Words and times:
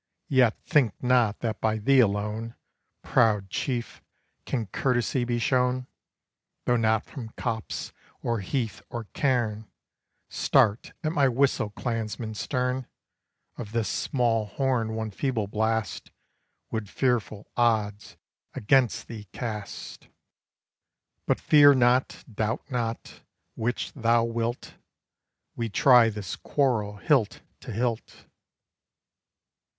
Yet 0.29 0.57
think 0.65 0.95
not 1.03 1.41
that 1.41 1.61
by 1.61 1.77
thee 1.77 1.99
alone, 1.99 2.55
Proud 3.03 3.51
Chief! 3.51 4.01
can 4.47 4.65
courtesy 4.65 5.25
be 5.25 5.37
shown; 5.37 5.85
Though 6.65 6.75
not 6.75 7.05
from 7.05 7.29
copse, 7.37 7.93
or 8.23 8.39
heath, 8.39 8.81
or 8.89 9.03
cairn, 9.13 9.69
Start 10.27 10.93
at 11.03 11.11
my 11.11 11.27
whistle 11.27 11.69
clansmen 11.69 12.33
stern, 12.33 12.87
Of 13.59 13.73
this 13.73 13.89
small 13.89 14.47
horn 14.47 14.95
one 14.95 15.11
feeble 15.11 15.45
blast 15.45 16.09
Would 16.71 16.89
fearful 16.89 17.51
odds 17.55 18.17
against 18.55 19.07
thee 19.07 19.25
cast. 19.33 20.07
But 21.27 21.39
fear 21.39 21.75
not 21.75 22.23
doubt 22.33 22.71
not 22.71 23.21
which 23.53 23.93
thou 23.93 24.23
wilt 24.23 24.77
We 25.55 25.69
try 25.69 26.09
this 26.09 26.35
quarrel 26.37 26.95
hilt 26.97 27.41
to 27.59 27.71
hilt." 27.71 28.25